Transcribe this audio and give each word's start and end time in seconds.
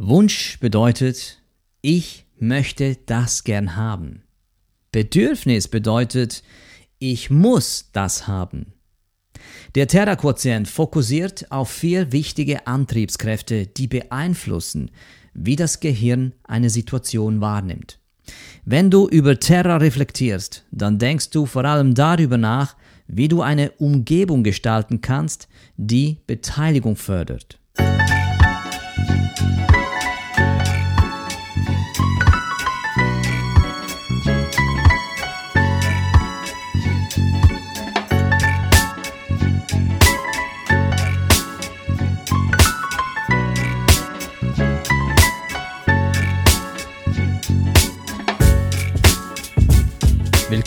Wunsch 0.00 0.60
bedeutet, 0.60 1.42
ich 1.80 2.24
möchte 2.38 2.96
das 3.06 3.42
gern 3.42 3.74
haben. 3.74 4.22
Bedürfnis 4.92 5.66
bedeutet, 5.66 6.44
ich 7.00 7.30
muss 7.30 7.90
das 7.92 8.28
haben. 8.28 8.74
Der 9.74 9.88
Terra-Quotient 9.88 10.68
fokussiert 10.68 11.50
auf 11.50 11.68
vier 11.70 12.12
wichtige 12.12 12.68
Antriebskräfte, 12.68 13.66
die 13.66 13.88
beeinflussen, 13.88 14.92
wie 15.34 15.56
das 15.56 15.80
Gehirn 15.80 16.32
eine 16.44 16.70
Situation 16.70 17.40
wahrnimmt. 17.40 17.98
Wenn 18.64 18.92
du 18.92 19.08
über 19.08 19.40
Terra 19.40 19.78
reflektierst, 19.78 20.64
dann 20.70 21.00
denkst 21.00 21.30
du 21.30 21.44
vor 21.44 21.64
allem 21.64 21.94
darüber 21.94 22.36
nach, 22.38 22.76
wie 23.08 23.26
du 23.26 23.42
eine 23.42 23.72
Umgebung 23.72 24.44
gestalten 24.44 25.00
kannst, 25.00 25.48
die 25.76 26.18
Beteiligung 26.28 26.94
fördert. 26.94 27.58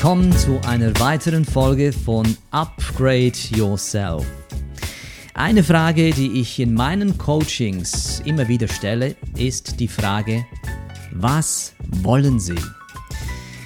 Willkommen 0.02 0.36
zu 0.36 0.60
einer 0.66 1.00
weiteren 1.00 1.46
Folge 1.46 1.94
von 1.94 2.36
Upgrade 2.50 3.38
Yourself. 3.56 4.26
Eine 5.36 5.64
Frage, 5.64 6.10
die 6.10 6.42
ich 6.42 6.60
in 6.60 6.74
meinen 6.74 7.20
Coachings 7.20 8.20
immer 8.26 8.48
wieder 8.48 8.68
stelle, 8.68 9.16
ist 9.38 9.80
die 9.80 9.88
Frage, 9.88 10.44
was 11.12 11.76
wollen 12.02 12.40
Sie? 12.40 12.56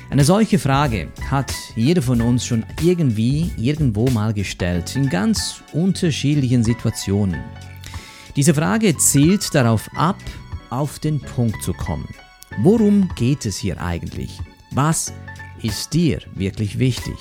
Eine 0.09 0.25
solche 0.25 0.59
Frage 0.59 1.07
hat 1.31 1.53
jeder 1.77 2.01
von 2.01 2.19
uns 2.19 2.45
schon 2.45 2.65
irgendwie 2.81 3.49
irgendwo 3.55 4.09
mal 4.09 4.33
gestellt, 4.33 4.93
in 4.97 5.07
ganz 5.07 5.63
unterschiedlichen 5.71 6.65
Situationen. 6.65 7.39
Diese 8.35 8.53
Frage 8.53 8.97
zielt 8.97 9.55
darauf 9.55 9.89
ab, 9.95 10.19
auf 10.69 10.99
den 10.99 11.21
Punkt 11.21 11.63
zu 11.63 11.71
kommen. 11.71 12.09
Worum 12.61 13.09
geht 13.15 13.45
es 13.45 13.55
hier 13.55 13.79
eigentlich? 13.79 14.37
Was 14.71 15.13
ist 15.65 15.93
dir 15.93 16.21
wirklich 16.35 16.77
wichtig? 16.77 17.15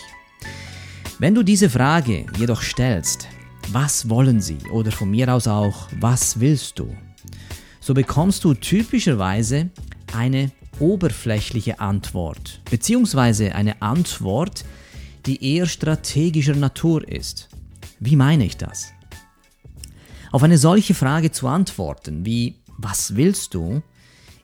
Wenn 1.18 1.34
du 1.34 1.42
diese 1.42 1.70
Frage 1.70 2.26
jedoch 2.38 2.60
stellst, 2.60 3.26
was 3.72 4.10
wollen 4.10 4.40
sie 4.40 4.58
oder 4.70 4.92
von 4.92 5.10
mir 5.10 5.32
aus 5.32 5.48
auch, 5.48 5.88
was 5.98 6.40
willst 6.40 6.78
du, 6.78 6.94
so 7.80 7.94
bekommst 7.94 8.44
du 8.44 8.52
typischerweise 8.52 9.70
eine 10.12 10.52
oberflächliche 10.78 11.80
Antwort, 11.80 12.60
beziehungsweise 12.70 13.54
eine 13.54 13.80
Antwort, 13.80 14.64
die 15.24 15.42
eher 15.42 15.66
strategischer 15.66 16.54
Natur 16.54 17.08
ist. 17.08 17.48
Wie 17.98 18.16
meine 18.16 18.44
ich 18.44 18.58
das? 18.58 18.92
Auf 20.32 20.42
eine 20.42 20.58
solche 20.58 20.94
Frage 20.94 21.30
zu 21.30 21.48
antworten, 21.48 22.26
wie 22.26 22.56
was 22.76 23.16
willst 23.16 23.54
du, 23.54 23.82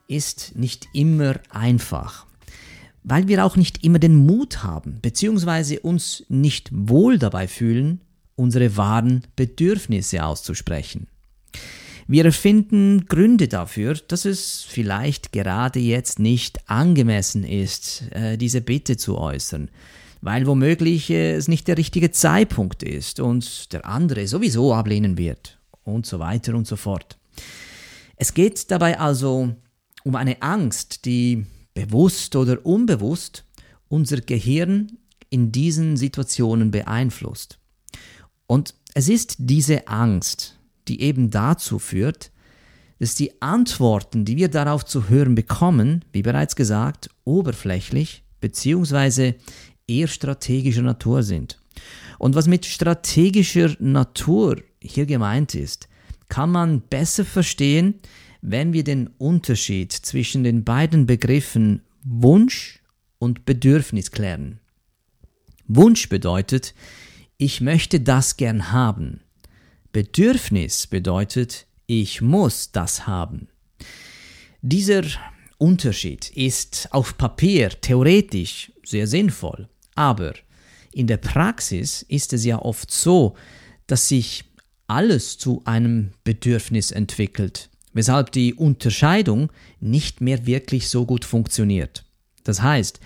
ist 0.06 0.56
nicht 0.56 0.88
immer 0.94 1.34
einfach 1.50 2.29
weil 3.02 3.28
wir 3.28 3.44
auch 3.44 3.56
nicht 3.56 3.84
immer 3.84 3.98
den 3.98 4.14
Mut 4.14 4.62
haben, 4.62 4.98
beziehungsweise 5.00 5.80
uns 5.80 6.24
nicht 6.28 6.70
wohl 6.72 7.18
dabei 7.18 7.48
fühlen, 7.48 8.00
unsere 8.36 8.76
wahren 8.76 9.22
Bedürfnisse 9.36 10.24
auszusprechen. 10.24 11.06
Wir 12.06 12.24
erfinden 12.24 13.06
Gründe 13.06 13.46
dafür, 13.46 13.94
dass 13.94 14.24
es 14.24 14.64
vielleicht 14.68 15.32
gerade 15.32 15.78
jetzt 15.78 16.18
nicht 16.18 16.68
angemessen 16.68 17.44
ist, 17.44 18.02
äh, 18.10 18.36
diese 18.36 18.60
Bitte 18.60 18.96
zu 18.96 19.16
äußern, 19.16 19.70
weil 20.20 20.46
womöglich 20.46 21.08
es 21.10 21.46
nicht 21.46 21.68
der 21.68 21.78
richtige 21.78 22.10
Zeitpunkt 22.10 22.82
ist 22.82 23.20
und 23.20 23.72
der 23.72 23.86
andere 23.86 24.26
sowieso 24.26 24.74
ablehnen 24.74 25.18
wird 25.18 25.60
und 25.84 26.04
so 26.04 26.18
weiter 26.18 26.54
und 26.54 26.66
so 26.66 26.74
fort. 26.74 27.16
Es 28.16 28.34
geht 28.34 28.70
dabei 28.70 28.98
also 28.98 29.54
um 30.02 30.16
eine 30.16 30.42
Angst, 30.42 31.04
die 31.04 31.46
bewusst 31.86 32.36
oder 32.36 32.64
unbewusst 32.64 33.44
unser 33.88 34.20
Gehirn 34.20 34.98
in 35.30 35.52
diesen 35.52 35.96
Situationen 35.96 36.70
beeinflusst. 36.70 37.58
Und 38.46 38.74
es 38.94 39.08
ist 39.08 39.36
diese 39.38 39.88
Angst, 39.88 40.58
die 40.88 41.00
eben 41.02 41.30
dazu 41.30 41.78
führt, 41.78 42.32
dass 42.98 43.14
die 43.14 43.40
Antworten, 43.40 44.24
die 44.24 44.36
wir 44.36 44.48
darauf 44.48 44.84
zu 44.84 45.08
hören 45.08 45.34
bekommen, 45.34 46.04
wie 46.12 46.22
bereits 46.22 46.56
gesagt, 46.56 47.08
oberflächlich 47.24 48.24
bzw. 48.40 49.34
eher 49.86 50.08
strategischer 50.08 50.82
Natur 50.82 51.22
sind. 51.22 51.60
Und 52.18 52.34
was 52.34 52.46
mit 52.46 52.66
strategischer 52.66 53.74
Natur 53.78 54.60
hier 54.82 55.06
gemeint 55.06 55.54
ist, 55.54 55.88
kann 56.28 56.50
man 56.50 56.82
besser 56.82 57.24
verstehen, 57.24 57.94
wenn 58.42 58.72
wir 58.72 58.84
den 58.84 59.08
Unterschied 59.18 59.92
zwischen 59.92 60.44
den 60.44 60.64
beiden 60.64 61.06
Begriffen 61.06 61.82
Wunsch 62.02 62.82
und 63.18 63.44
Bedürfnis 63.44 64.10
klären. 64.10 64.60
Wunsch 65.66 66.08
bedeutet, 66.08 66.74
ich 67.36 67.60
möchte 67.60 68.00
das 68.00 68.36
gern 68.36 68.72
haben. 68.72 69.20
Bedürfnis 69.92 70.86
bedeutet, 70.86 71.66
ich 71.86 72.20
muss 72.20 72.72
das 72.72 73.06
haben. 73.06 73.48
Dieser 74.62 75.02
Unterschied 75.58 76.30
ist 76.30 76.88
auf 76.92 77.18
Papier 77.18 77.68
theoretisch 77.68 78.72
sehr 78.84 79.06
sinnvoll, 79.06 79.68
aber 79.94 80.34
in 80.92 81.06
der 81.06 81.18
Praxis 81.18 82.02
ist 82.02 82.32
es 82.32 82.44
ja 82.44 82.58
oft 82.60 82.90
so, 82.90 83.36
dass 83.86 84.08
sich 84.08 84.44
alles 84.86 85.38
zu 85.38 85.62
einem 85.64 86.10
Bedürfnis 86.24 86.90
entwickelt 86.90 87.70
weshalb 87.92 88.32
die 88.32 88.54
Unterscheidung 88.54 89.50
nicht 89.80 90.20
mehr 90.20 90.46
wirklich 90.46 90.88
so 90.88 91.06
gut 91.06 91.24
funktioniert. 91.24 92.04
Das 92.44 92.62
heißt, 92.62 93.00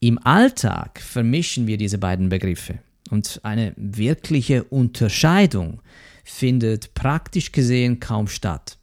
im 0.00 0.18
Alltag 0.24 1.00
vermischen 1.00 1.66
wir 1.66 1.76
diese 1.76 1.98
beiden 1.98 2.28
Begriffe 2.28 2.78
und 3.10 3.40
eine 3.42 3.72
wirkliche 3.76 4.64
Unterscheidung 4.64 5.80
findet 6.24 6.94
praktisch 6.94 7.52
gesehen 7.52 8.00
kaum 8.00 8.28
statt. 8.28 8.78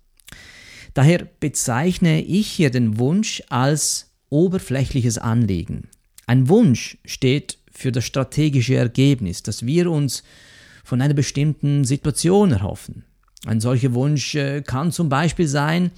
Daher 0.94 1.28
bezeichne 1.40 2.22
ich 2.22 2.48
hier 2.48 2.72
den 2.72 2.98
Wunsch 2.98 3.44
als 3.50 4.12
oberflächliches 4.30 5.18
Anliegen. 5.18 5.90
Ein 6.26 6.50
Wunsch 6.50 6.98
steht 7.06 7.60
für 7.72 7.92
das 7.92 8.06
strategische 8.06 8.76
Ergebnis, 8.76 9.44
das 9.44 9.66
wir 9.66 9.92
uns 9.92 10.24
von 10.84 11.02
einer 11.02 11.14
bestimmten 11.14 11.84
Situation 11.84 12.52
erhoffen. 12.52 13.04
Ein 13.46 13.60
solcher 13.60 13.94
Wunsch 13.94 14.36
äh, 14.36 14.62
kann 14.62 14.92
zum 14.92 15.10
Beispiel 15.10 15.48
sein, 15.48 15.92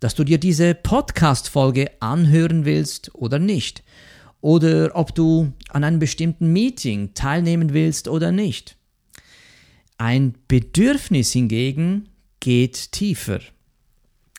dass 0.00 0.14
du 0.14 0.24
dir 0.24 0.38
diese 0.38 0.74
Podcast-Folge 0.74 1.90
anhören 2.00 2.64
willst 2.64 3.14
oder 3.14 3.38
nicht. 3.38 3.82
Oder 4.40 4.92
ob 4.94 5.14
du 5.14 5.52
an 5.68 5.84
einem 5.84 5.98
bestimmten 5.98 6.52
Meeting 6.52 7.12
teilnehmen 7.14 7.74
willst 7.74 8.08
oder 8.08 8.32
nicht. 8.32 8.76
Ein 9.98 10.34
Bedürfnis 10.48 11.32
hingegen 11.32 12.08
geht 12.40 12.92
tiefer. 12.92 13.40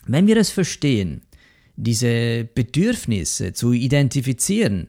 Wenn 0.07 0.25
wir 0.25 0.37
es 0.37 0.49
verstehen, 0.49 1.21
diese 1.75 2.43
Bedürfnisse 2.55 3.53
zu 3.53 3.71
identifizieren, 3.71 4.87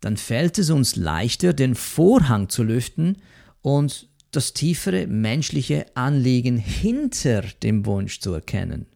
dann 0.00 0.16
fällt 0.16 0.58
es 0.58 0.70
uns 0.70 0.96
leichter, 0.96 1.52
den 1.52 1.74
Vorhang 1.74 2.48
zu 2.48 2.62
lüften 2.62 3.18
und 3.60 4.08
das 4.36 4.52
tiefere 4.52 5.06
menschliche 5.06 5.86
Anliegen 5.94 6.58
hinter 6.58 7.42
dem 7.62 7.86
Wunsch 7.86 8.20
zu 8.20 8.32
erkennen. 8.32 8.86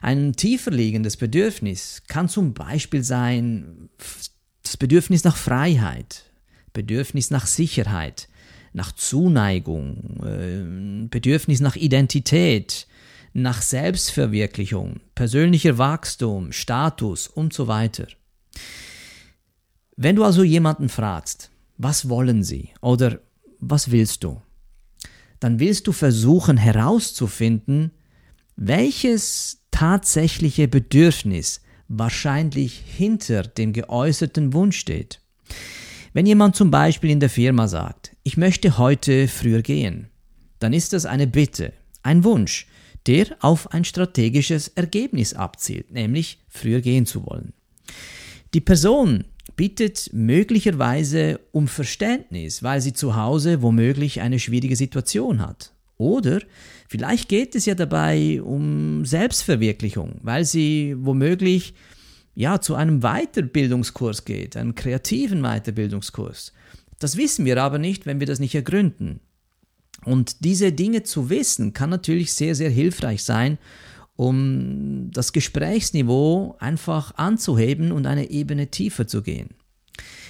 Ein 0.00 0.32
tiefer 0.32 0.70
liegendes 0.70 1.16
Bedürfnis 1.16 2.02
kann 2.08 2.28
zum 2.28 2.54
Beispiel 2.54 3.02
sein 3.02 3.88
das 4.62 4.76
Bedürfnis 4.76 5.24
nach 5.24 5.36
Freiheit, 5.36 6.24
Bedürfnis 6.72 7.30
nach 7.30 7.46
Sicherheit, 7.46 8.28
nach 8.72 8.92
Zuneigung, 8.92 10.20
äh, 10.24 11.08
Bedürfnis 11.08 11.60
nach 11.60 11.76
Identität, 11.76 12.86
nach 13.32 13.62
Selbstverwirklichung, 13.62 15.00
persönlicher 15.14 15.78
Wachstum, 15.78 16.52
Status 16.52 17.28
und 17.28 17.52
so 17.52 17.66
weiter. 17.66 18.06
Wenn 19.96 20.16
du 20.16 20.24
also 20.24 20.42
jemanden 20.42 20.88
fragst, 20.88 21.50
was 21.78 22.08
wollen 22.08 22.42
sie 22.42 22.70
oder 22.80 23.20
was 23.60 23.90
willst 23.90 24.24
du? 24.24 24.40
Dann 25.42 25.58
willst 25.58 25.88
du 25.88 25.92
versuchen 25.92 26.56
herauszufinden, 26.56 27.90
welches 28.54 29.64
tatsächliche 29.72 30.68
Bedürfnis 30.68 31.62
wahrscheinlich 31.88 32.80
hinter 32.86 33.42
dem 33.42 33.72
geäußerten 33.72 34.52
Wunsch 34.52 34.78
steht. 34.78 35.20
Wenn 36.12 36.26
jemand 36.26 36.54
zum 36.54 36.70
Beispiel 36.70 37.10
in 37.10 37.18
der 37.18 37.28
Firma 37.28 37.66
sagt, 37.66 38.14
ich 38.22 38.36
möchte 38.36 38.78
heute 38.78 39.26
früher 39.26 39.62
gehen, 39.62 40.10
dann 40.60 40.72
ist 40.72 40.92
das 40.92 41.06
eine 41.06 41.26
Bitte, 41.26 41.72
ein 42.04 42.22
Wunsch, 42.22 42.68
der 43.06 43.26
auf 43.40 43.72
ein 43.72 43.84
strategisches 43.84 44.68
Ergebnis 44.68 45.34
abzielt, 45.34 45.90
nämlich 45.90 46.38
früher 46.48 46.80
gehen 46.80 47.04
zu 47.04 47.26
wollen. 47.26 47.52
Die 48.54 48.60
Person 48.60 49.24
bittet 49.62 50.10
möglicherweise 50.12 51.38
um 51.52 51.68
Verständnis, 51.68 52.64
weil 52.64 52.80
sie 52.80 52.94
zu 52.94 53.14
Hause 53.14 53.62
womöglich 53.62 54.20
eine 54.20 54.40
schwierige 54.40 54.74
Situation 54.74 55.40
hat. 55.40 55.72
Oder 55.98 56.40
vielleicht 56.88 57.28
geht 57.28 57.54
es 57.54 57.66
ja 57.66 57.76
dabei 57.76 58.42
um 58.42 59.04
Selbstverwirklichung, 59.04 60.16
weil 60.22 60.44
sie 60.44 60.96
womöglich 60.98 61.74
ja 62.34 62.60
zu 62.60 62.74
einem 62.74 63.02
Weiterbildungskurs 63.02 64.24
geht, 64.24 64.56
einem 64.56 64.74
kreativen 64.74 65.42
Weiterbildungskurs. 65.42 66.52
Das 66.98 67.16
wissen 67.16 67.44
wir 67.44 67.62
aber 67.62 67.78
nicht, 67.78 68.04
wenn 68.04 68.18
wir 68.18 68.26
das 68.26 68.40
nicht 68.40 68.56
ergründen. 68.56 69.20
Und 70.04 70.44
diese 70.44 70.72
Dinge 70.72 71.04
zu 71.04 71.30
wissen, 71.30 71.72
kann 71.72 71.90
natürlich 71.90 72.32
sehr, 72.32 72.56
sehr 72.56 72.70
hilfreich 72.70 73.22
sein, 73.22 73.58
um 74.16 75.10
das 75.12 75.32
Gesprächsniveau 75.32 76.56
einfach 76.58 77.14
anzuheben 77.16 77.92
und 77.92 78.06
eine 78.06 78.30
Ebene 78.30 78.68
tiefer 78.68 79.06
zu 79.06 79.22
gehen. 79.22 79.50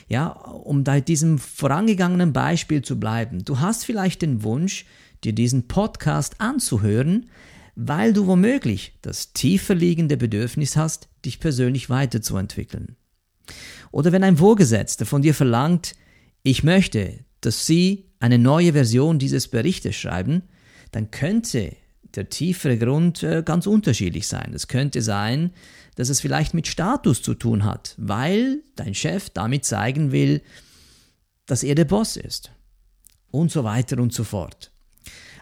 Ja, 0.08 0.29
um 0.29 0.84
bei 0.84 1.00
diesem 1.00 1.38
vorangegangenen 1.38 2.32
Beispiel 2.32 2.82
zu 2.82 2.99
bleiben. 2.99 3.44
Du 3.44 3.61
hast 3.61 3.84
vielleicht 3.84 4.23
den 4.23 4.43
Wunsch, 4.43 4.84
dir 5.25 5.32
diesen 5.32 5.69
Podcast 5.69 6.40
anzuhören, 6.40 7.31
weil 7.75 8.12
du 8.12 8.26
womöglich 8.26 8.99
das 9.02 9.32
tiefer 9.32 9.75
liegende 9.75 10.17
Bedürfnis 10.17 10.76
hast, 10.76 11.08
dich 11.25 11.40
persönlich 11.40 11.88
weiterzuentwickeln. 11.88 12.96
Oder 13.90 14.12
wenn 14.12 14.25
ein 14.25 14.37
Vorgesetzter 14.37 15.06
von 15.06 15.23
dir 15.23 15.34
verlangt, 15.34 15.94
ich 16.43 16.62
möchte, 16.62 17.25
dass 17.40 17.67
Sie 17.67 18.11
eine 18.20 18.38
neue 18.38 18.73
Version 18.73 19.19
dieses 19.19 19.49
Berichtes 19.49 19.96
schreiben, 19.96 20.43
dann 20.90 21.11
könnte 21.11 21.75
der 22.16 22.28
tiefere 22.28 22.78
Grund 22.78 23.22
äh, 23.22 23.42
ganz 23.44 23.66
unterschiedlich 23.66 24.26
sein. 24.28 24.52
Es 24.54 24.68
könnte 24.68 25.02
sein, 25.02 25.52
dass 25.94 26.08
es 26.08 26.20
vielleicht 26.20 26.54
mit 26.54 26.66
Status 26.66 27.22
zu 27.22 27.34
tun 27.34 27.64
hat, 27.64 27.94
weil 27.98 28.62
dein 28.76 28.94
Chef 28.94 29.30
damit 29.30 29.64
zeigen 29.64 30.12
will, 30.12 30.42
dass 31.46 31.62
er 31.62 31.74
der 31.74 31.84
Boss 31.84 32.16
ist. 32.16 32.52
Und 33.30 33.50
so 33.50 33.64
weiter 33.64 33.98
und 33.98 34.12
so 34.12 34.24
fort. 34.24 34.70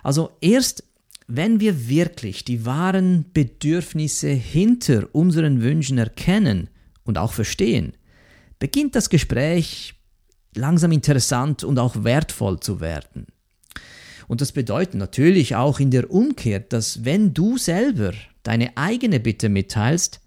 Also 0.03 0.31
erst 0.41 0.85
wenn 1.33 1.61
wir 1.61 1.89
wirklich 1.89 2.45
die 2.45 2.67
wahren 2.67 3.27
Bedürfnisse 3.33 4.31
hinter 4.31 5.09
unseren 5.13 5.63
Wünschen 5.63 5.97
erkennen 5.97 6.69
und 7.05 7.19
auch 7.19 7.33
verstehen, 7.33 7.93
beginnt 8.59 8.97
das 8.97 9.11
Gespräch 9.11 9.95
langsam 10.57 10.91
interessant 10.91 11.63
und 11.63 11.79
auch 11.79 12.03
wertvoll 12.03 12.59
zu 12.59 12.81
werden. 12.81 13.27
Und 14.31 14.41
das 14.41 14.53
bedeutet 14.53 14.95
natürlich 14.95 15.57
auch 15.57 15.81
in 15.81 15.91
der 15.91 16.09
Umkehr, 16.09 16.61
dass 16.61 17.05
wenn 17.05 17.35
du 17.35 17.59
selber 17.59 18.13
deine 18.45 18.77
eigene 18.77 19.19
Bitte 19.19 19.49
mitteilst, 19.49 20.21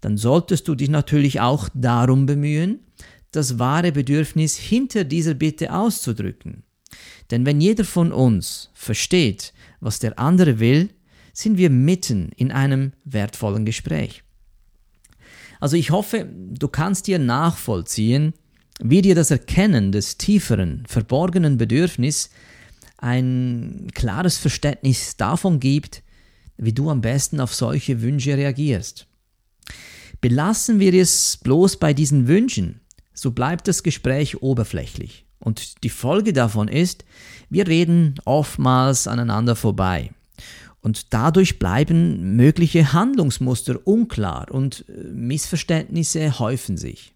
dann 0.00 0.16
solltest 0.16 0.68
du 0.68 0.76
dich 0.76 0.88
natürlich 0.88 1.40
auch 1.40 1.68
darum 1.74 2.24
bemühen, 2.24 2.86
das 3.32 3.58
wahre 3.58 3.90
Bedürfnis 3.90 4.56
hinter 4.56 5.02
dieser 5.02 5.34
Bitte 5.34 5.74
auszudrücken. 5.74 6.62
Denn 7.32 7.46
wenn 7.46 7.60
jeder 7.60 7.82
von 7.82 8.12
uns 8.12 8.70
versteht, 8.74 9.52
was 9.80 9.98
der 9.98 10.20
andere 10.20 10.60
will, 10.60 10.90
sind 11.32 11.58
wir 11.58 11.68
mitten 11.68 12.30
in 12.36 12.52
einem 12.52 12.92
wertvollen 13.02 13.64
Gespräch. 13.64 14.22
Also 15.58 15.74
ich 15.74 15.90
hoffe, 15.90 16.28
du 16.32 16.68
kannst 16.68 17.08
dir 17.08 17.18
nachvollziehen, 17.18 18.34
wie 18.80 19.02
dir 19.02 19.16
das 19.16 19.32
Erkennen 19.32 19.90
des 19.90 20.16
tieferen, 20.16 20.84
verborgenen 20.86 21.58
Bedürfnisses 21.58 22.30
ein 22.98 23.88
klares 23.94 24.36
Verständnis 24.36 25.16
davon 25.16 25.60
gibt, 25.60 26.02
wie 26.56 26.72
du 26.72 26.90
am 26.90 27.00
besten 27.00 27.40
auf 27.40 27.54
solche 27.54 28.02
Wünsche 28.02 28.36
reagierst. 28.36 29.06
Belassen 30.20 30.80
wir 30.80 30.92
es 30.94 31.38
bloß 31.42 31.76
bei 31.76 31.94
diesen 31.94 32.26
Wünschen, 32.26 32.80
so 33.14 33.30
bleibt 33.30 33.68
das 33.68 33.82
Gespräch 33.82 34.42
oberflächlich. 34.42 35.24
Und 35.38 35.84
die 35.84 35.90
Folge 35.90 36.32
davon 36.32 36.66
ist, 36.66 37.04
wir 37.48 37.68
reden 37.68 38.16
oftmals 38.24 39.06
aneinander 39.06 39.54
vorbei. 39.54 40.10
Und 40.80 41.12
dadurch 41.12 41.58
bleiben 41.58 42.36
mögliche 42.36 42.92
Handlungsmuster 42.92 43.86
unklar 43.86 44.50
und 44.50 44.84
äh, 44.88 45.04
Missverständnisse 45.12 46.38
häufen 46.38 46.76
sich. 46.76 47.14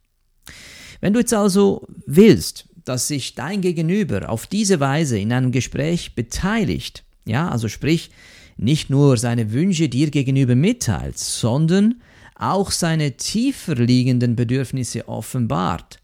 Wenn 1.00 1.12
du 1.12 1.20
jetzt 1.20 1.34
also 1.34 1.86
willst, 2.06 2.68
dass 2.84 3.08
sich 3.08 3.34
dein 3.34 3.60
Gegenüber 3.60 4.28
auf 4.28 4.46
diese 4.46 4.80
Weise 4.80 5.18
in 5.18 5.32
einem 5.32 5.52
Gespräch 5.52 6.14
beteiligt, 6.14 7.04
ja, 7.24 7.48
also 7.48 7.68
sprich, 7.68 8.10
nicht 8.56 8.90
nur 8.90 9.16
seine 9.16 9.52
Wünsche 9.52 9.88
dir 9.88 10.10
gegenüber 10.10 10.54
mitteilt, 10.54 11.18
sondern 11.18 12.00
auch 12.34 12.70
seine 12.70 13.16
tiefer 13.16 13.76
liegenden 13.76 14.36
Bedürfnisse 14.36 15.08
offenbart, 15.08 16.00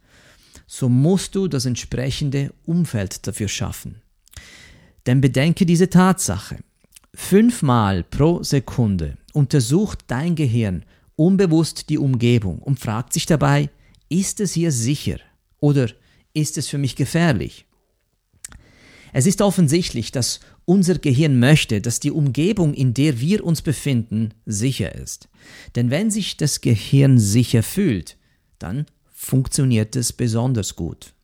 so 0.66 0.88
musst 0.88 1.34
du 1.34 1.48
das 1.48 1.66
entsprechende 1.66 2.52
Umfeld 2.64 3.26
dafür 3.26 3.48
schaffen. 3.48 4.02
Denn 5.06 5.20
bedenke 5.20 5.66
diese 5.66 5.88
Tatsache. 5.88 6.58
Fünfmal 7.14 8.04
pro 8.04 8.42
Sekunde 8.42 9.16
untersucht 9.32 10.04
dein 10.06 10.34
Gehirn 10.34 10.84
unbewusst 11.16 11.88
die 11.88 11.98
Umgebung 11.98 12.60
und 12.60 12.78
fragt 12.78 13.12
sich 13.12 13.26
dabei, 13.26 13.70
ist 14.08 14.40
es 14.40 14.52
hier 14.52 14.70
sicher 14.70 15.19
oder 15.58 15.88
ist 16.38 16.58
es 16.58 16.69
für 16.69 16.79
mich 16.79 16.96
gefährlich? 16.96 17.67
Es 19.12 19.26
ist 19.26 19.40
offensichtlich, 19.40 20.12
dass 20.12 20.40
unser 20.64 20.99
Gehirn 20.99 21.38
möchte, 21.38 21.81
dass 21.81 21.99
die 21.99 22.11
Umgebung, 22.11 22.75
in 22.75 22.93
der 22.93 23.20
wir 23.20 23.44
uns 23.44 23.62
befinden, 23.62 24.35
sicher 24.44 24.94
ist. 24.94 25.29
Denn 25.76 25.90
wenn 25.90 26.11
sich 26.11 26.37
das 26.37 26.61
Gehirn 26.61 27.19
sicher 27.19 27.62
fühlt, 27.62 28.17
dann 28.58 28.87
funktioniert 29.11 29.96
es 29.96 30.12
besonders 30.12 30.76
gut. 30.76 31.14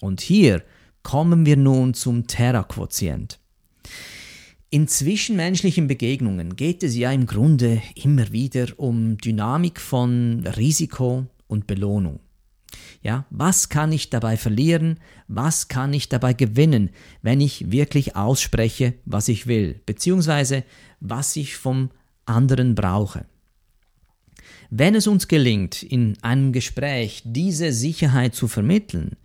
Und 0.00 0.20
hier 0.20 0.62
kommen 1.02 1.46
wir 1.46 1.56
nun 1.56 1.94
zum 1.94 2.26
Terra-Quotient. 2.26 3.38
In 4.68 4.86
zwischenmenschlichen 4.86 5.88
Begegnungen 5.88 6.54
geht 6.54 6.82
es 6.82 6.94
ja 6.94 7.10
im 7.10 7.26
Grunde 7.26 7.82
immer 7.96 8.30
wieder 8.30 8.68
um 8.76 9.18
Dynamik 9.18 9.80
von 9.80 10.46
Risiko 10.46 11.26
und 11.48 11.66
Belohnung. 11.66 12.20
Ja, 13.02 13.26
was 13.30 13.68
kann 13.68 13.92
ich 13.92 14.10
dabei 14.10 14.36
verlieren? 14.36 14.98
Was 15.28 15.68
kann 15.68 15.92
ich 15.92 16.08
dabei 16.08 16.32
gewinnen, 16.32 16.90
wenn 17.22 17.40
ich 17.40 17.70
wirklich 17.70 18.16
ausspreche, 18.16 18.94
was 19.04 19.28
ich 19.28 19.46
will, 19.46 19.80
beziehungsweise 19.86 20.64
was 21.00 21.36
ich 21.36 21.56
vom 21.56 21.90
anderen 22.26 22.74
brauche? 22.74 23.26
Wenn 24.70 24.94
es 24.94 25.06
uns 25.06 25.26
gelingt, 25.26 25.82
in 25.82 26.16
einem 26.22 26.52
Gespräch 26.52 27.22
diese 27.24 27.72
Sicherheit 27.72 28.34
zu 28.34 28.46
vermitteln, 28.46 29.16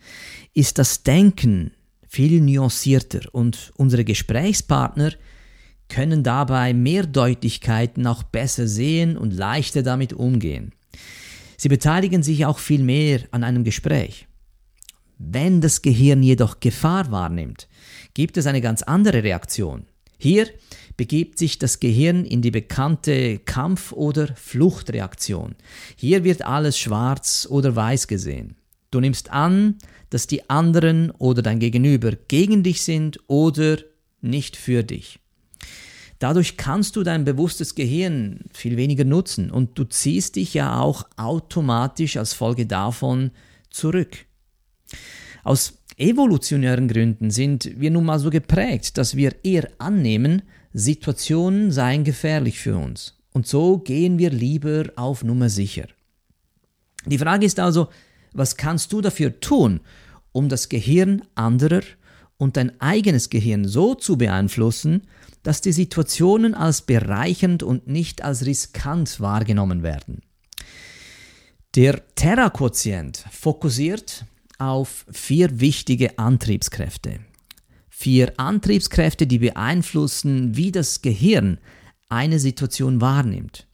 ist 0.53 0.79
das 0.79 1.03
Denken 1.03 1.71
viel 2.07 2.41
nuancierter 2.41 3.21
und 3.31 3.71
unsere 3.75 4.05
Gesprächspartner 4.05 5.11
können 5.87 6.23
dabei 6.23 6.73
mehr 6.73 7.05
Deutlichkeiten 7.05 8.07
auch 8.07 8.23
besser 8.23 8.67
sehen 8.67 9.17
und 9.17 9.33
leichter 9.33 9.83
damit 9.83 10.13
umgehen. 10.13 10.71
Sie 11.57 11.69
beteiligen 11.69 12.23
sich 12.23 12.45
auch 12.45 12.59
viel 12.59 12.83
mehr 12.83 13.21
an 13.31 13.43
einem 13.43 13.63
Gespräch. 13.63 14.27
Wenn 15.17 15.61
das 15.61 15.81
Gehirn 15.81 16.23
jedoch 16.23 16.59
Gefahr 16.59 17.11
wahrnimmt, 17.11 17.67
gibt 18.13 18.37
es 18.37 18.47
eine 18.47 18.61
ganz 18.61 18.81
andere 18.81 19.23
Reaktion. 19.23 19.85
Hier 20.17 20.47
begibt 20.97 21.37
sich 21.37 21.59
das 21.59 21.79
Gehirn 21.79 22.25
in 22.25 22.41
die 22.41 22.51
bekannte 22.51 23.39
Kampf- 23.39 23.91
oder 23.91 24.27
Fluchtreaktion. 24.35 25.55
Hier 25.95 26.23
wird 26.23 26.45
alles 26.45 26.77
schwarz 26.77 27.47
oder 27.49 27.75
weiß 27.75 28.07
gesehen. 28.07 28.55
Du 28.91 28.99
nimmst 28.99 29.31
an, 29.31 29.75
dass 30.09 30.27
die 30.27 30.49
anderen 30.49 31.11
oder 31.11 31.41
dein 31.41 31.59
Gegenüber 31.59 32.13
gegen 32.27 32.63
dich 32.63 32.81
sind 32.81 33.19
oder 33.27 33.77
nicht 34.21 34.55
für 34.55 34.83
dich. 34.83 35.19
Dadurch 36.19 36.57
kannst 36.57 36.95
du 36.95 37.03
dein 37.03 37.25
bewusstes 37.25 37.75
Gehirn 37.75 38.41
viel 38.53 38.77
weniger 38.77 39.03
nutzen 39.03 39.51
und 39.51 39.77
du 39.77 39.83
ziehst 39.83 40.37
dich 40.37 40.53
ja 40.53 40.79
auch 40.79 41.05
automatisch 41.17 42.17
als 42.17 42.33
Folge 42.33 42.65
davon 42.65 43.31
zurück. 43.69 44.25
Aus 45.43 45.79
evolutionären 45.97 46.87
Gründen 46.87 47.31
sind 47.31 47.69
wir 47.79 47.91
nun 47.91 48.05
mal 48.05 48.19
so 48.19 48.29
geprägt, 48.29 48.97
dass 48.97 49.15
wir 49.15 49.35
eher 49.43 49.69
annehmen, 49.77 50.41
Situationen 50.73 51.71
seien 51.71 52.03
gefährlich 52.03 52.59
für 52.59 52.77
uns. 52.77 53.17
Und 53.31 53.47
so 53.47 53.77
gehen 53.77 54.17
wir 54.17 54.29
lieber 54.29 54.85
auf 54.95 55.23
Nummer 55.23 55.49
sicher. 55.49 55.87
Die 57.05 57.17
Frage 57.17 57.45
ist 57.45 57.59
also, 57.59 57.89
was 58.33 58.57
kannst 58.57 58.91
du 58.91 59.01
dafür 59.01 59.39
tun, 59.39 59.81
um 60.31 60.49
das 60.49 60.69
Gehirn 60.69 61.21
anderer 61.35 61.81
und 62.37 62.57
dein 62.57 62.79
eigenes 62.81 63.29
Gehirn 63.29 63.65
so 63.65 63.95
zu 63.95 64.17
beeinflussen, 64.17 65.03
dass 65.45 65.61
die 65.61 65.73
Situationen 65.73 66.55
als 66.55 66.81
bereichernd 66.81 67.61
und 67.61 67.85
nicht 67.85 68.23
als 68.23 68.47
riskant 68.47 69.19
wahrgenommen 69.19 69.83
werden. 69.83 70.23
Der 71.75 72.01
Terra-Quotient 72.15 73.23
fokussiert 73.29 74.25
auf 74.57 75.05
vier 75.11 75.59
wichtige 75.59 76.17
Antriebskräfte. 76.17 77.19
Vier 77.89 78.33
Antriebskräfte, 78.37 79.27
die 79.27 79.37
beeinflussen, 79.37 80.57
wie 80.57 80.71
das 80.71 81.03
Gehirn 81.03 81.59
eine 82.09 82.39
Situation 82.39 82.99
wahrnimmt. 82.99 83.67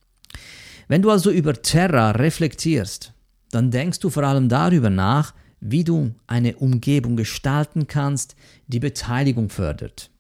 Wenn 0.89 1.01
du 1.01 1.09
also 1.09 1.31
über 1.31 1.53
Terra 1.53 2.11
reflektierst, 2.11 3.13
dann 3.49 3.71
denkst 3.71 3.99
du 3.99 4.09
vor 4.09 4.23
allem 4.23 4.49
darüber 4.49 4.89
nach, 4.89 5.33
wie 5.61 5.85
du 5.85 6.13
eine 6.27 6.57
Umgebung 6.57 7.15
gestalten 7.15 7.87
kannst, 7.87 8.35
die 8.67 8.79
Beteiligung 8.81 9.49
fördert. 9.49 10.11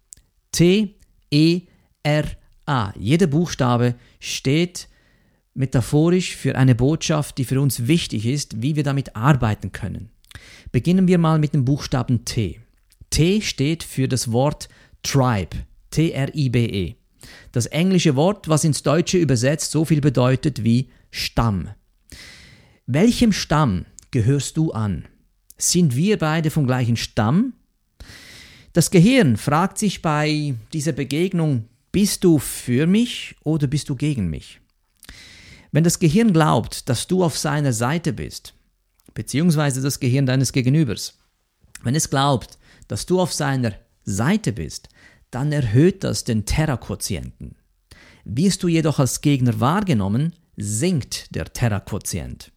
T, 0.53 0.95
E, 1.31 1.61
R, 2.03 2.25
A. 2.65 2.93
Jeder 2.97 3.27
Buchstabe 3.27 3.95
steht 4.19 4.87
metaphorisch 5.53 6.35
für 6.35 6.55
eine 6.55 6.75
Botschaft, 6.75 7.37
die 7.37 7.45
für 7.45 7.59
uns 7.59 7.87
wichtig 7.87 8.25
ist, 8.25 8.61
wie 8.61 8.75
wir 8.75 8.83
damit 8.83 9.15
arbeiten 9.15 9.71
können. 9.71 10.09
Beginnen 10.71 11.07
wir 11.07 11.17
mal 11.17 11.39
mit 11.39 11.53
dem 11.53 11.65
Buchstaben 11.65 12.25
T. 12.25 12.59
T 13.09 13.41
steht 13.41 13.83
für 13.83 14.07
das 14.07 14.31
Wort 14.31 14.69
Tribe, 15.03 15.57
T-R-I-B-E. 15.89 16.95
Das 17.51 17.65
englische 17.65 18.15
Wort, 18.15 18.47
was 18.47 18.63
ins 18.63 18.83
Deutsche 18.83 19.17
übersetzt 19.17 19.71
so 19.71 19.85
viel 19.85 20.01
bedeutet 20.01 20.63
wie 20.63 20.89
Stamm. 21.11 21.69
Welchem 22.87 23.33
Stamm 23.33 23.85
gehörst 24.11 24.57
du 24.57 24.71
an? 24.71 25.05
Sind 25.57 25.95
wir 25.95 26.17
beide 26.17 26.49
vom 26.49 26.65
gleichen 26.65 26.97
Stamm? 26.97 27.53
Das 28.73 28.89
Gehirn 28.89 29.35
fragt 29.35 29.77
sich 29.77 30.01
bei 30.01 30.55
dieser 30.71 30.93
Begegnung, 30.93 31.65
bist 31.91 32.23
du 32.23 32.39
für 32.39 32.87
mich 32.87 33.35
oder 33.43 33.67
bist 33.67 33.89
du 33.89 33.95
gegen 33.95 34.29
mich? 34.29 34.61
Wenn 35.73 35.83
das 35.83 35.99
Gehirn 35.99 36.31
glaubt, 36.31 36.87
dass 36.87 37.07
du 37.07 37.23
auf 37.23 37.37
seiner 37.37 37.73
Seite 37.73 38.13
bist, 38.13 38.53
beziehungsweise 39.13 39.81
das 39.81 39.99
Gehirn 39.99 40.25
deines 40.25 40.53
Gegenübers, 40.53 41.17
wenn 41.83 41.95
es 41.95 42.09
glaubt, 42.09 42.57
dass 42.87 43.05
du 43.05 43.19
auf 43.19 43.33
seiner 43.33 43.73
Seite 44.05 44.53
bist, 44.53 44.89
dann 45.31 45.51
erhöht 45.51 46.03
das 46.03 46.23
den 46.23 46.45
Terra-Quotienten. 46.45 47.55
Wirst 48.23 48.63
du 48.63 48.67
jedoch 48.67 48.99
als 48.99 49.21
Gegner 49.21 49.59
wahrgenommen, 49.59 50.33
sinkt 50.55 51.35
der 51.35 51.51
Terra-Quotient. 51.51 52.51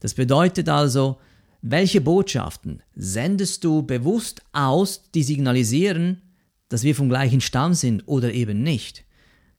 Das 0.00 0.14
bedeutet 0.14 0.68
also, 0.68 1.18
welche 1.66 2.02
Botschaften 2.02 2.82
sendest 2.94 3.64
du 3.64 3.82
bewusst 3.82 4.42
aus, 4.52 5.10
die 5.14 5.22
signalisieren, 5.22 6.20
dass 6.68 6.82
wir 6.82 6.94
vom 6.94 7.08
gleichen 7.08 7.40
Stamm 7.40 7.72
sind 7.72 8.02
oder 8.06 8.34
eben 8.34 8.62
nicht? 8.62 9.06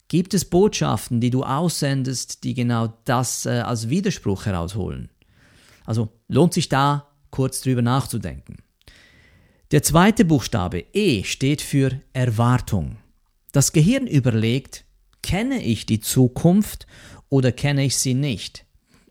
Gibt 0.08 0.36
es 0.36 0.46
Botschaften, 0.46 1.20
die 1.20 1.32
du 1.32 1.42
aussendest, 1.42 2.44
die 2.44 2.54
genau 2.54 2.94
das 3.06 3.48
äh, 3.48 3.62
als 3.62 3.90
Widerspruch 3.90 4.46
herausholen? 4.46 5.10
Also 5.84 6.10
lohnt 6.28 6.54
sich 6.54 6.70
da 6.70 7.08
kurz 7.32 7.62
drüber 7.62 7.82
nachzudenken. 7.82 8.58
Der 9.72 9.82
zweite 9.82 10.26
Buchstabe 10.26 10.86
E 10.94 11.24
steht 11.24 11.64
für 11.64 12.00
Erwartung. 12.14 12.98
Das 13.52 13.74
Gehirn 13.74 14.06
überlegt, 14.06 14.86
kenne 15.24 15.64
ich 15.64 15.88
die 15.88 16.02
Zukunft 16.02 16.86
oder 17.30 17.52
kenne 17.52 17.84
ich 17.84 17.98
sie 17.98 18.14
nicht? 18.14 18.64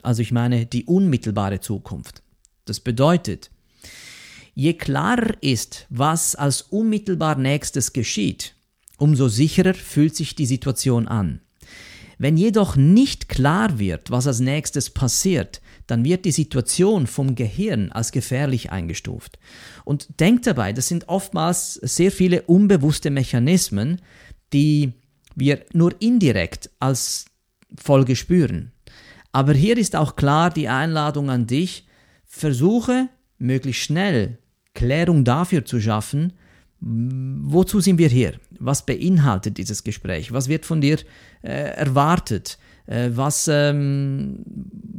Also 0.03 0.23
ich 0.23 0.31
meine 0.31 0.65
die 0.65 0.85
unmittelbare 0.85 1.59
Zukunft. 1.59 2.24
Das 2.64 2.80
bedeutet, 2.80 3.50
je 4.54 4.75
klarer 4.75 5.35
ist, 5.42 5.87
was 5.90 6.35
als 6.35 6.62
unmittelbar 6.62 7.37
nächstes 7.37 7.92
geschieht, 7.92 8.54
umso 8.97 9.28
sicherer 9.28 9.75
fühlt 9.75 10.16
sich 10.16 10.35
die 10.35 10.47
Situation 10.47 11.09
an. 11.09 11.40
Wenn 12.18 12.37
jedoch 12.37 12.76
nicht 12.76 13.28
klar 13.28 13.78
wird, 13.78 14.11
was 14.11 14.26
als 14.26 14.40
nächstes 14.40 14.90
passiert, 14.90 15.61
dann 15.87 16.04
wird 16.04 16.25
die 16.25 16.33
Situation 16.33 17.06
vom 17.06 17.35
Gehirn 17.35 17.92
als 17.92 18.12
gefährlich 18.12 18.71
eingestuft. 18.71 19.38
Und 19.85 20.21
denkt 20.21 20.47
dabei, 20.47 20.73
das 20.73 20.88
sind 20.88 21.09
oftmals 21.09 21.75
sehr 21.75 22.11
viele 22.11 22.42
unbewusste 22.42 23.11
Mechanismen, 23.11 24.00
die 24.52 24.92
wir 25.35 25.64
nur 25.73 26.00
indirekt 26.00 26.71
als 26.78 27.26
Folge 27.76 28.16
spüren. 28.16 28.73
Aber 29.33 29.52
hier 29.52 29.76
ist 29.76 29.97
auch 29.97 30.16
klar 30.16 30.50
die 30.50 30.68
Einladung 30.68 31.28
an 31.28 31.47
dich, 31.47 31.87
versuche 32.35 33.09
möglichst 33.38 33.83
schnell 33.83 34.38
Klärung 34.75 35.25
dafür 35.25 35.64
zu 35.64 35.81
schaffen, 35.81 36.33
wozu 36.81 37.81
sind 37.81 37.99
wir 37.99 38.09
hier? 38.09 38.35
Was 38.59 38.85
beinhaltet 38.85 39.57
dieses 39.57 39.85
Gespräch? 39.85 40.33
Was 40.33 40.49
wird 40.49 40.67
von 40.67 40.81
dir 40.81 40.99
äh, 41.43 41.49
erwartet? 41.49 42.59
Äh, 42.87 43.11
was 43.14 43.49
ähm, 43.49 44.45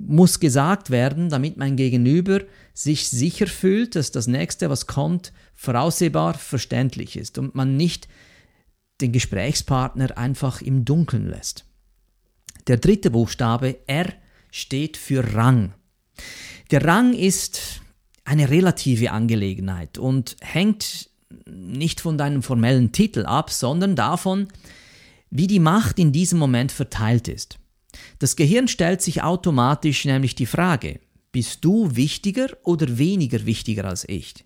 muss 0.07 0.39
gesagt 0.39 0.89
werden, 0.89 1.29
damit 1.29 1.57
mein 1.57 1.75
Gegenüber 1.75 2.39
sich 2.73 3.09
sicher 3.09 3.47
fühlt, 3.47 3.95
dass 3.95 4.11
das 4.11 4.27
nächste, 4.27 4.69
was 4.69 4.87
kommt, 4.87 5.33
voraussehbar 5.53 6.35
verständlich 6.35 7.17
ist 7.17 7.37
und 7.37 7.53
man 7.53 7.75
nicht 7.75 8.07
den 9.01 9.11
Gesprächspartner 9.11 10.17
einfach 10.17 10.61
im 10.61 10.85
Dunkeln 10.85 11.27
lässt. 11.27 11.65
Der 12.67 12.77
dritte 12.77 13.11
Buchstabe 13.11 13.77
R 13.87 14.07
steht 14.51 14.95
für 14.95 15.35
Rang. 15.35 15.73
Der 16.71 16.83
Rang 16.83 17.13
ist 17.13 17.81
eine 18.23 18.49
relative 18.49 19.11
Angelegenheit 19.11 19.97
und 19.97 20.35
hängt 20.41 21.09
nicht 21.45 22.01
von 22.01 22.17
deinem 22.17 22.43
formellen 22.43 22.91
Titel 22.91 23.25
ab, 23.25 23.51
sondern 23.51 23.95
davon, 23.95 24.47
wie 25.29 25.47
die 25.47 25.59
Macht 25.59 25.99
in 25.99 26.11
diesem 26.11 26.39
Moment 26.39 26.71
verteilt 26.71 27.27
ist. 27.27 27.59
Das 28.19 28.35
Gehirn 28.35 28.67
stellt 28.67 29.01
sich 29.01 29.21
automatisch 29.21 30.05
nämlich 30.05 30.35
die 30.35 30.45
Frage, 30.45 30.99
bist 31.31 31.63
du 31.65 31.95
wichtiger 31.95 32.47
oder 32.63 32.97
weniger 32.97 33.45
wichtiger 33.45 33.85
als 33.85 34.07
ich? 34.07 34.45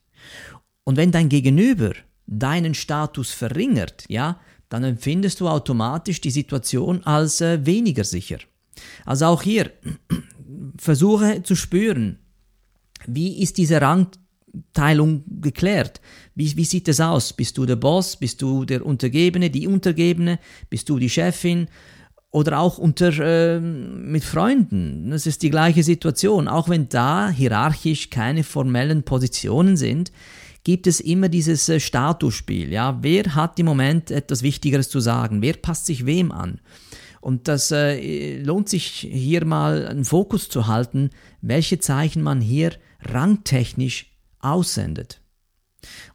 Und 0.84 0.98
wenn 0.98 1.12
dein 1.12 1.30
Gegenüber 1.30 1.94
deinen 2.26 2.74
Status 2.74 3.32
verringert, 3.32 4.06
ja, 4.08 4.40
dann 4.70 4.84
empfindest 4.84 5.40
du 5.40 5.48
automatisch 5.48 6.22
die 6.22 6.32
Situation 6.32 7.04
als 7.04 7.42
äh, 7.42 7.66
weniger 7.66 8.04
sicher. 8.04 8.40
Also 9.06 9.26
auch 9.26 9.42
hier 9.42 9.72
versuche 10.80 11.44
zu 11.44 11.56
spüren, 11.56 12.20
wie 13.06 13.42
ist 13.42 13.58
diese 13.58 13.82
Rangteilung 13.82 15.24
geklärt? 15.42 16.02
Wie, 16.36 16.56
wie 16.56 16.66
sieht 16.66 16.88
es 16.88 17.00
aus? 17.00 17.34
Bist 17.34 17.58
du 17.58 17.66
der 17.66 17.76
Boss? 17.76 18.18
Bist 18.18 18.42
du 18.42 18.66
der 18.66 18.86
Untergebene, 18.86 19.50
die 19.50 19.68
Untergebene? 19.68 20.40
Bist 20.70 20.90
du 20.90 21.00
die 21.00 21.10
Chefin? 21.10 21.68
Oder 22.32 22.60
auch 22.60 22.78
unter, 22.78 23.12
äh, 23.20 23.60
mit 23.60 24.24
Freunden. 24.24 25.10
Das 25.10 25.26
ist 25.26 25.42
die 25.42 25.50
gleiche 25.50 25.82
Situation. 25.82 26.48
Auch 26.48 26.70
wenn 26.70 26.88
da 26.88 27.30
hierarchisch 27.30 28.12
keine 28.12 28.44
formellen 28.44 29.04
Positionen 29.04 29.78
sind, 29.78 30.12
gibt 30.64 30.86
es 30.86 31.00
immer 31.00 31.30
dieses 31.30 31.68
äh, 31.70 31.80
Statusspiel. 31.80 32.72
Ja? 32.72 33.00
Wer 33.02 33.34
hat 33.34 33.58
im 33.58 33.66
Moment 33.66 34.12
etwas 34.12 34.44
Wichtigeres 34.44 34.90
zu 34.90 35.00
sagen? 35.00 35.42
Wer 35.42 35.54
passt 35.54 35.88
sich 35.88 36.06
wem 36.06 36.32
an? 36.32 36.60
Und 37.22 37.48
das 37.48 37.72
äh, 37.72 38.42
lohnt 38.42 38.70
sich 38.70 39.08
hier 39.12 39.46
mal 39.46 39.88
einen 39.88 40.06
Fokus 40.06 40.50
zu 40.50 40.68
halten, 40.68 41.10
welche 41.42 41.80
Zeichen 41.80 42.22
man 42.22 42.42
hier 42.42 42.72
rangtechnisch 43.02 44.12
aussendet. 44.40 45.22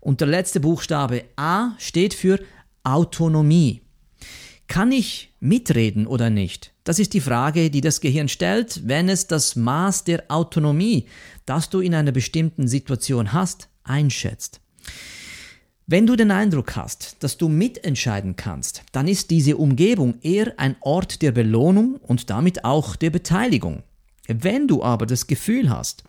Und 0.00 0.20
der 0.20 0.28
letzte 0.28 0.60
Buchstabe 0.60 1.24
A 1.36 1.72
steht 1.78 2.14
für 2.14 2.40
Autonomie. 2.82 3.82
Kann 4.66 4.92
ich 4.92 5.34
mitreden 5.40 6.06
oder 6.06 6.30
nicht? 6.30 6.72
Das 6.84 6.98
ist 6.98 7.12
die 7.12 7.20
Frage, 7.20 7.70
die 7.70 7.80
das 7.80 8.00
Gehirn 8.00 8.28
stellt, 8.28 8.86
wenn 8.86 9.08
es 9.08 9.26
das 9.26 9.56
Maß 9.56 10.04
der 10.04 10.24
Autonomie, 10.28 11.06
das 11.46 11.70
du 11.70 11.80
in 11.80 11.94
einer 11.94 12.12
bestimmten 12.12 12.66
Situation 12.68 13.32
hast, 13.32 13.68
einschätzt. 13.84 14.60
Wenn 15.86 16.06
du 16.06 16.16
den 16.16 16.30
Eindruck 16.30 16.76
hast, 16.76 17.22
dass 17.22 17.36
du 17.36 17.48
mitentscheiden 17.48 18.36
kannst, 18.36 18.84
dann 18.92 19.06
ist 19.06 19.30
diese 19.30 19.58
Umgebung 19.58 20.14
eher 20.22 20.54
ein 20.58 20.76
Ort 20.80 21.20
der 21.20 21.30
Belohnung 21.30 21.96
und 21.96 22.30
damit 22.30 22.64
auch 22.64 22.96
der 22.96 23.10
Beteiligung. 23.10 23.82
Wenn 24.26 24.66
du 24.66 24.82
aber 24.82 25.04
das 25.04 25.26
Gefühl 25.26 25.68
hast, 25.68 26.04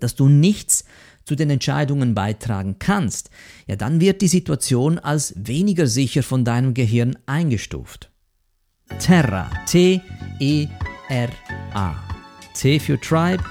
dass 0.00 0.16
du 0.16 0.28
nichts 0.28 0.84
zu 1.24 1.34
den 1.34 1.48
Entscheidungen 1.48 2.14
beitragen 2.14 2.76
kannst, 2.78 3.30
ja 3.66 3.76
dann 3.76 4.02
wird 4.02 4.20
die 4.20 4.28
Situation 4.28 4.98
als 4.98 5.32
weniger 5.36 5.86
sicher 5.86 6.22
von 6.22 6.44
deinem 6.44 6.74
Gehirn 6.74 7.16
eingestuft. 7.24 8.10
Terra, 8.98 9.50
T-E-R-A. 9.66 10.76
T 12.54 12.78
für 12.78 13.00
Tribe, 13.00 13.44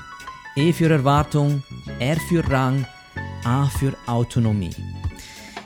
E 0.55 0.71
für 0.73 0.89
Erwartung, 0.89 1.63
R 1.99 2.17
für 2.29 2.47
Rang, 2.49 2.85
A 3.43 3.65
für 3.65 3.95
Autonomie. 4.07 4.75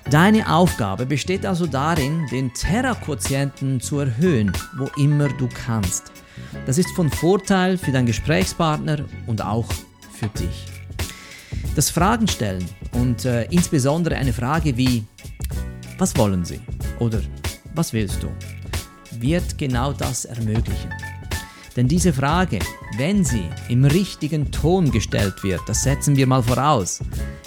Deine 0.10 0.52
Aufgabe 0.52 1.06
besteht 1.06 1.46
also 1.46 1.68
darin, 1.68 2.26
den 2.32 2.52
Terra-Quotienten 2.54 3.80
zu 3.80 4.00
erhöhen, 4.00 4.52
wo 4.78 4.86
immer 5.02 5.28
du 5.30 5.48
kannst. 5.48 6.12
Das 6.66 6.78
ist 6.78 6.90
von 6.92 7.10
Vorteil 7.12 7.78
für 7.78 7.92
deinen 7.92 8.08
Gesprächspartner 8.08 9.06
und 9.28 9.44
auch 9.44 9.68
für 10.12 10.28
dich. 10.30 10.66
Das 11.76 11.92
Fragen 11.92 12.28
stellen 12.28 12.66
und 12.94 13.26
äh, 13.26 13.44
insbesondere 13.52 14.16
eine 14.16 14.34
Frage 14.34 14.76
wie 14.78 15.06
Was 15.98 16.18
wollen 16.18 16.44
Sie? 16.44 16.60
oder 17.00 17.22
Was 17.76 17.94
willst 17.94 18.24
du? 18.24 18.30
wird 19.22 19.58
genau 19.58 19.94
das 19.94 20.26
ermöglichen. 20.26 20.92
Denn 21.76 21.88
diese 21.88 22.14
Frage, 22.14 22.60
wenn 22.98 23.24
sie 23.24 23.44
im 23.70 23.86
richtigen 23.86 24.52
Ton 24.52 24.92
gestellt 24.92 25.44
wird, 25.44 25.62
das 25.68 25.84
setzen 25.84 26.16
wir 26.16 26.28
mal 26.28 26.44
voraus, 26.44 27.00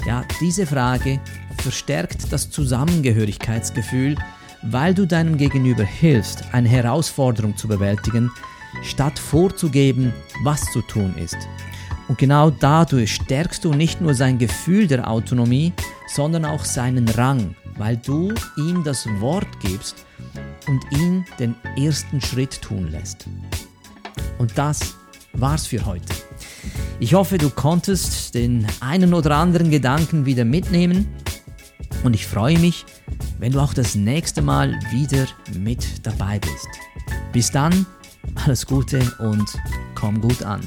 ja, 0.06 0.24
diese 0.40 0.66
Frage 0.66 1.20
verstärkt 1.60 2.32
das 2.32 2.50
Zusammengehörigkeitsgefühl, 2.50 4.16
weil 4.62 4.94
du 4.94 5.06
deinem 5.06 5.36
Gegenüber 5.36 5.84
hilfst, 5.84 6.44
eine 6.52 6.68
Herausforderung 6.68 7.56
zu 7.56 7.68
bewältigen, 7.68 8.30
statt 8.82 9.18
vorzugeben, 9.18 10.12
was 10.44 10.64
zu 10.72 10.82
tun 10.82 11.14
ist. 11.16 11.36
Und 12.08 12.18
genau 12.18 12.50
dadurch 12.50 13.14
stärkst 13.14 13.64
du 13.64 13.72
nicht 13.72 14.00
nur 14.00 14.14
sein 14.14 14.38
Gefühl 14.38 14.86
der 14.86 15.10
Autonomie, 15.10 15.72
sondern 16.06 16.44
auch 16.44 16.64
seinen 16.64 17.08
Rang, 17.08 17.54
weil 17.76 17.96
du 17.96 18.32
ihm 18.56 18.84
das 18.84 19.06
Wort 19.20 19.48
gibst 19.60 20.04
und 20.68 20.80
ihn 20.98 21.24
den 21.38 21.54
ersten 21.76 22.20
Schritt 22.20 22.60
tun 22.60 22.90
lässt. 22.90 23.26
Und 24.38 24.56
das 24.56 24.94
war's 25.32 25.66
für 25.66 25.84
heute. 25.86 26.14
Ich 27.00 27.14
hoffe, 27.14 27.38
du 27.38 27.50
konntest 27.50 28.34
den 28.34 28.66
einen 28.80 29.14
oder 29.14 29.36
anderen 29.36 29.70
Gedanken 29.70 30.26
wieder 30.26 30.44
mitnehmen 30.44 31.08
und 32.02 32.14
ich 32.14 32.26
freue 32.26 32.58
mich, 32.58 32.84
wenn 33.38 33.52
du 33.52 33.60
auch 33.60 33.74
das 33.74 33.94
nächste 33.94 34.42
Mal 34.42 34.78
wieder 34.90 35.26
mit 35.58 36.06
dabei 36.06 36.38
bist. 36.38 36.68
Bis 37.32 37.50
dann, 37.50 37.86
alles 38.44 38.66
Gute 38.66 39.00
und 39.18 39.48
komm 39.94 40.20
gut 40.20 40.42
an. 40.42 40.60